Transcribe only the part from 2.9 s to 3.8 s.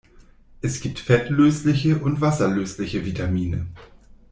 Vitamine.